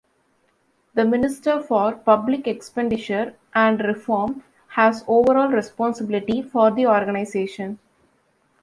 [0.95, 7.77] The Minister for Public Expenditure and Reform has overall responsibility for the organisation.